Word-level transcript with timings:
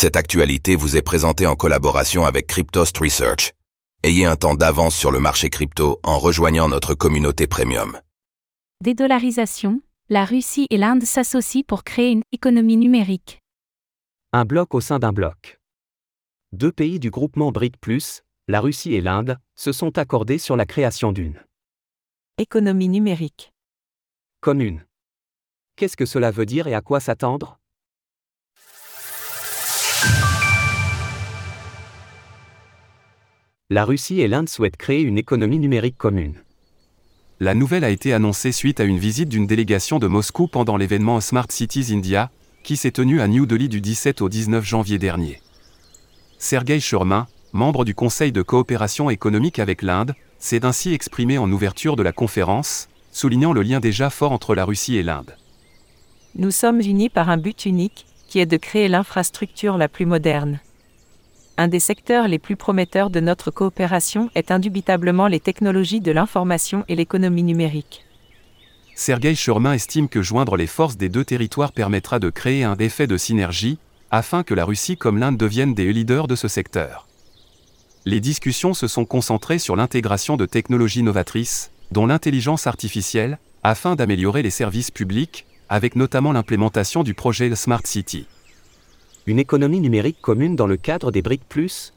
Cette 0.00 0.16
actualité 0.16 0.76
vous 0.76 0.96
est 0.96 1.02
présentée 1.02 1.46
en 1.46 1.56
collaboration 1.56 2.24
avec 2.24 2.46
Cryptost 2.46 2.96
Research. 2.96 3.52
Ayez 4.02 4.24
un 4.24 4.34
temps 4.34 4.54
d'avance 4.54 4.96
sur 4.96 5.10
le 5.10 5.20
marché 5.20 5.50
crypto 5.50 6.00
en 6.02 6.18
rejoignant 6.18 6.70
notre 6.70 6.94
communauté 6.94 7.46
premium. 7.46 8.00
Dédollarisation, 8.82 9.82
la 10.08 10.24
Russie 10.24 10.66
et 10.70 10.78
l'Inde 10.78 11.02
s'associent 11.02 11.64
pour 11.68 11.84
créer 11.84 12.12
une 12.12 12.22
économie 12.32 12.78
numérique. 12.78 13.42
Un 14.32 14.46
bloc 14.46 14.74
au 14.74 14.80
sein 14.80 14.98
d'un 14.98 15.12
bloc. 15.12 15.60
Deux 16.52 16.72
pays 16.72 16.98
du 16.98 17.10
groupement 17.10 17.52
BRIC+, 17.52 17.74
la 18.48 18.62
Russie 18.62 18.94
et 18.94 19.02
l'Inde, 19.02 19.36
se 19.54 19.70
sont 19.70 19.98
accordés 19.98 20.38
sur 20.38 20.56
la 20.56 20.64
création 20.64 21.12
d'une 21.12 21.38
économie 22.38 22.88
numérique 22.88 23.52
commune. 24.40 24.82
Qu'est-ce 25.76 25.98
que 25.98 26.06
cela 26.06 26.30
veut 26.30 26.46
dire 26.46 26.68
et 26.68 26.74
à 26.74 26.80
quoi 26.80 27.00
s'attendre? 27.00 27.59
La 33.72 33.84
Russie 33.84 34.20
et 34.20 34.26
l'Inde 34.26 34.48
souhaitent 34.48 34.76
créer 34.76 35.00
une 35.00 35.16
économie 35.16 35.60
numérique 35.60 35.96
commune. 35.96 36.34
La 37.38 37.54
nouvelle 37.54 37.84
a 37.84 37.90
été 37.90 38.12
annoncée 38.12 38.50
suite 38.50 38.80
à 38.80 38.84
une 38.84 38.98
visite 38.98 39.28
d'une 39.28 39.46
délégation 39.46 40.00
de 40.00 40.08
Moscou 40.08 40.48
pendant 40.48 40.76
l'événement 40.76 41.20
Smart 41.20 41.46
Cities 41.48 41.94
India, 41.94 42.32
qui 42.64 42.76
s'est 42.76 42.90
tenu 42.90 43.20
à 43.20 43.28
New 43.28 43.46
Delhi 43.46 43.68
du 43.68 43.80
17 43.80 44.22
au 44.22 44.28
19 44.28 44.64
janvier 44.64 44.98
dernier. 44.98 45.40
Sergei 46.36 46.80
Shurmin, 46.80 47.28
membre 47.52 47.84
du 47.84 47.94
Conseil 47.94 48.32
de 48.32 48.42
coopération 48.42 49.08
économique 49.08 49.60
avec 49.60 49.82
l'Inde, 49.82 50.16
s'est 50.40 50.64
ainsi 50.64 50.92
exprimé 50.92 51.38
en 51.38 51.50
ouverture 51.52 51.94
de 51.94 52.02
la 52.02 52.10
conférence, 52.10 52.88
soulignant 53.12 53.52
le 53.52 53.62
lien 53.62 53.78
déjà 53.78 54.10
fort 54.10 54.32
entre 54.32 54.56
la 54.56 54.64
Russie 54.64 54.96
et 54.96 55.04
l'Inde. 55.04 55.36
Nous 56.34 56.50
sommes 56.50 56.80
unis 56.80 57.08
par 57.08 57.30
un 57.30 57.36
but 57.36 57.66
unique, 57.66 58.04
qui 58.26 58.40
est 58.40 58.46
de 58.46 58.56
créer 58.56 58.88
l'infrastructure 58.88 59.78
la 59.78 59.86
plus 59.86 60.06
moderne. 60.06 60.58
Un 61.60 61.68
des 61.68 61.78
secteurs 61.78 62.26
les 62.26 62.38
plus 62.38 62.56
prometteurs 62.56 63.10
de 63.10 63.20
notre 63.20 63.50
coopération 63.50 64.30
est 64.34 64.50
indubitablement 64.50 65.26
les 65.26 65.40
technologies 65.40 66.00
de 66.00 66.10
l'information 66.10 66.86
et 66.88 66.96
l'économie 66.96 67.42
numérique. 67.42 68.06
Sergei 68.94 69.34
Shurmin 69.34 69.74
estime 69.74 70.08
que 70.08 70.22
joindre 70.22 70.56
les 70.56 70.66
forces 70.66 70.96
des 70.96 71.10
deux 71.10 71.22
territoires 71.22 71.72
permettra 71.72 72.18
de 72.18 72.30
créer 72.30 72.64
un 72.64 72.76
effet 72.76 73.06
de 73.06 73.18
synergie, 73.18 73.76
afin 74.10 74.42
que 74.42 74.54
la 74.54 74.64
Russie 74.64 74.96
comme 74.96 75.18
l'Inde 75.18 75.36
deviennent 75.36 75.74
des 75.74 75.92
leaders 75.92 76.28
de 76.28 76.34
ce 76.34 76.48
secteur. 76.48 77.06
Les 78.06 78.20
discussions 78.20 78.72
se 78.72 78.88
sont 78.88 79.04
concentrées 79.04 79.58
sur 79.58 79.76
l'intégration 79.76 80.38
de 80.38 80.46
technologies 80.46 81.02
novatrices, 81.02 81.72
dont 81.92 82.06
l'intelligence 82.06 82.66
artificielle, 82.66 83.38
afin 83.62 83.96
d'améliorer 83.96 84.40
les 84.40 84.48
services 84.48 84.90
publics, 84.90 85.44
avec 85.68 85.94
notamment 85.94 86.32
l'implémentation 86.32 87.02
du 87.02 87.12
projet 87.12 87.54
Smart 87.54 87.82
City. 87.84 88.26
Une 89.26 89.38
économie 89.38 89.80
numérique 89.80 90.20
commune 90.22 90.56
dans 90.56 90.66
le 90.66 90.78
cadre 90.78 91.12
des 91.12 91.20
BRIC⁇ 91.20 91.42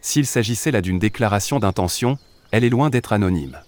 S'il 0.00 0.26
s'agissait 0.26 0.72
là 0.72 0.80
d'une 0.80 0.98
déclaration 0.98 1.60
d'intention, 1.60 2.18
elle 2.50 2.64
est 2.64 2.70
loin 2.70 2.90
d'être 2.90 3.12
anonyme. 3.12 3.58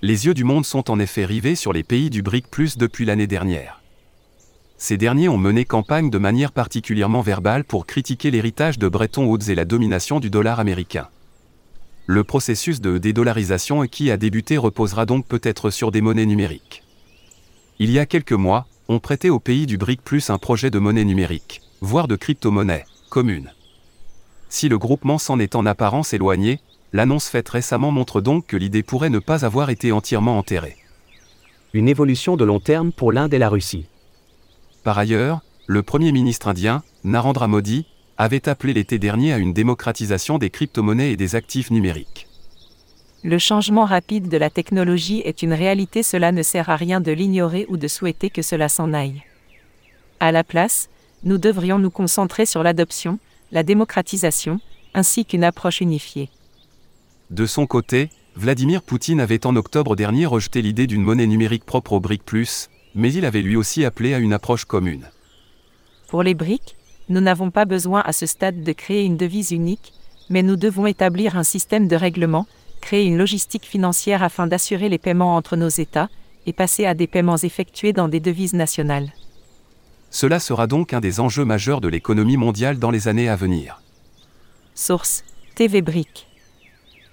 Les 0.00 0.26
yeux 0.26 0.34
du 0.34 0.44
monde 0.44 0.64
sont 0.64 0.88
en 0.90 1.00
effet 1.00 1.24
rivés 1.24 1.56
sur 1.56 1.72
les 1.72 1.82
pays 1.82 2.10
du 2.10 2.22
BRIC⁇ 2.22 2.46
depuis 2.78 3.04
l'année 3.04 3.26
dernière. 3.26 3.82
Ces 4.76 4.96
derniers 4.96 5.28
ont 5.28 5.38
mené 5.38 5.64
campagne 5.64 6.10
de 6.10 6.18
manière 6.18 6.52
particulièrement 6.52 7.22
verbale 7.22 7.64
pour 7.64 7.86
critiquer 7.86 8.30
l'héritage 8.30 8.78
de 8.78 8.88
Bretton 8.88 9.24
Woods 9.24 9.50
et 9.50 9.54
la 9.56 9.64
domination 9.64 10.20
du 10.20 10.30
dollar 10.30 10.60
américain. 10.60 11.08
Le 12.06 12.22
processus 12.22 12.80
de 12.80 12.98
dédollarisation 12.98 13.82
qui 13.86 14.12
a 14.12 14.16
débuté 14.16 14.58
reposera 14.58 15.06
donc 15.06 15.26
peut-être 15.26 15.70
sur 15.70 15.90
des 15.90 16.02
monnaies 16.02 16.26
numériques. 16.26 16.82
Il 17.80 17.90
y 17.90 17.98
a 17.98 18.06
quelques 18.06 18.32
mois, 18.32 18.68
on 18.88 19.00
prêtait 19.00 19.30
au 19.30 19.40
pays 19.40 19.66
du 19.66 19.78
BRIC 19.78 20.00
un 20.28 20.38
projet 20.38 20.70
de 20.70 20.78
monnaie 20.78 21.04
numérique, 21.04 21.62
voire 21.84 22.08
de 22.08 22.16
crypto-monnaie, 22.16 22.86
commune. 23.10 23.52
Si 24.48 24.68
le 24.68 24.78
groupement 24.78 25.18
s'en 25.18 25.38
est 25.38 25.54
en 25.54 25.66
apparence 25.66 26.14
éloigné, 26.14 26.60
l'annonce 26.92 27.28
faite 27.28 27.48
récemment 27.48 27.90
montre 27.92 28.20
donc 28.20 28.46
que 28.46 28.56
l'idée 28.56 28.82
pourrait 28.82 29.10
ne 29.10 29.18
pas 29.18 29.44
avoir 29.44 29.68
été 29.68 29.92
entièrement 29.92 30.38
enterrée. 30.38 30.76
Une 31.74 31.88
évolution 31.88 32.36
de 32.36 32.44
long 32.44 32.58
terme 32.58 32.90
pour 32.90 33.12
l'Inde 33.12 33.34
et 33.34 33.38
la 33.38 33.50
Russie. 33.50 33.86
Par 34.82 34.98
ailleurs, 34.98 35.40
le 35.66 35.82
Premier 35.82 36.10
ministre 36.12 36.48
indien, 36.48 36.82
Narendra 37.04 37.48
Modi, 37.48 37.86
avait 38.16 38.48
appelé 38.48 38.72
l'été 38.72 38.98
dernier 38.98 39.32
à 39.32 39.38
une 39.38 39.52
démocratisation 39.52 40.38
des 40.38 40.50
crypto-monnaies 40.50 41.12
et 41.12 41.16
des 41.16 41.34
actifs 41.34 41.70
numériques. 41.70 42.28
Le 43.24 43.38
changement 43.38 43.84
rapide 43.84 44.28
de 44.28 44.36
la 44.36 44.50
technologie 44.50 45.20
est 45.24 45.42
une 45.42 45.52
réalité, 45.52 46.02
cela 46.02 46.32
ne 46.32 46.42
sert 46.42 46.70
à 46.70 46.76
rien 46.76 47.00
de 47.00 47.12
l'ignorer 47.12 47.66
ou 47.68 47.76
de 47.76 47.88
souhaiter 47.88 48.30
que 48.30 48.42
cela 48.42 48.68
s'en 48.68 48.92
aille. 48.92 49.22
À 50.20 50.30
la 50.30 50.44
place, 50.44 50.88
nous 51.24 51.38
devrions 51.38 51.78
nous 51.78 51.90
concentrer 51.90 52.46
sur 52.46 52.62
l'adoption, 52.62 53.18
la 53.52 53.62
démocratisation, 53.62 54.60
ainsi 54.94 55.24
qu'une 55.24 55.44
approche 55.44 55.80
unifiée. 55.80 56.28
De 57.30 57.46
son 57.46 57.66
côté, 57.66 58.10
Vladimir 58.36 58.82
Poutine 58.82 59.20
avait 59.20 59.46
en 59.46 59.56
octobre 59.56 59.96
dernier 59.96 60.26
rejeté 60.26 60.60
l'idée 60.60 60.86
d'une 60.86 61.02
monnaie 61.02 61.26
numérique 61.26 61.64
propre 61.64 61.94
au 61.94 62.00
BRIC, 62.00 62.22
mais 62.94 63.12
il 63.12 63.24
avait 63.24 63.42
lui 63.42 63.56
aussi 63.56 63.84
appelé 63.84 64.14
à 64.14 64.18
une 64.18 64.32
approche 64.32 64.64
commune. 64.64 65.08
Pour 66.08 66.22
les 66.22 66.34
BRIC, 66.34 66.76
nous 67.08 67.20
n'avons 67.20 67.50
pas 67.50 67.64
besoin 67.64 68.02
à 68.04 68.12
ce 68.12 68.26
stade 68.26 68.62
de 68.62 68.72
créer 68.72 69.04
une 69.04 69.16
devise 69.16 69.50
unique, 69.50 69.92
mais 70.30 70.42
nous 70.42 70.56
devons 70.56 70.86
établir 70.86 71.36
un 71.36 71.44
système 71.44 71.88
de 71.88 71.96
règlement, 71.96 72.46
créer 72.80 73.04
une 73.04 73.18
logistique 73.18 73.64
financière 73.64 74.22
afin 74.22 74.46
d'assurer 74.46 74.88
les 74.88 74.98
paiements 74.98 75.36
entre 75.36 75.56
nos 75.56 75.68
États, 75.68 76.08
et 76.46 76.52
passer 76.52 76.86
à 76.86 76.94
des 76.94 77.06
paiements 77.06 77.38
effectués 77.38 77.92
dans 77.92 78.08
des 78.08 78.20
devises 78.20 78.52
nationales. 78.52 79.12
Cela 80.14 80.38
sera 80.38 80.68
donc 80.68 80.92
un 80.92 81.00
des 81.00 81.18
enjeux 81.18 81.44
majeurs 81.44 81.80
de 81.80 81.88
l'économie 81.88 82.36
mondiale 82.36 82.78
dans 82.78 82.92
les 82.92 83.08
années 83.08 83.28
à 83.28 83.34
venir. 83.34 83.82
Source 84.76 85.24
TV 85.56 85.82
Brick. 85.82 86.28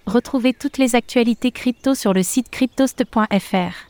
Retrouvez 0.06 0.53
toutes 0.53 0.78
les 0.78 0.94
actualités 0.94 1.51
crypto 1.51 1.95
sur 1.95 2.13
le 2.13 2.22
site 2.22 2.51
cryptost.fr. 2.51 3.89